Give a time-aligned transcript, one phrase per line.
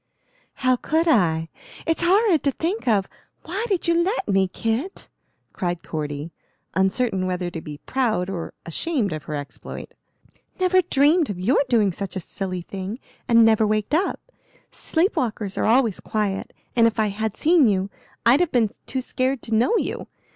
[0.65, 1.47] "How could I?
[1.85, 3.07] It's horrid to think of.
[3.43, 5.09] Why did you let me, Kit?"
[5.53, 6.31] cried Cordy,
[6.73, 9.93] uncertain whether to be proud or ashamed of her exploit.
[10.59, 14.19] "Never dreamed of your doing such a silly thing, and never waked up.
[14.71, 17.91] Sleep walkers are always quiet, and if I had seen you
[18.25, 20.07] I'd have been too scared to know you.